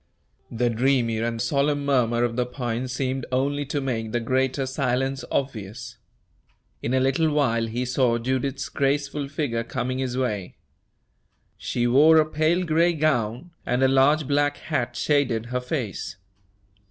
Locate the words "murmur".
1.85-2.23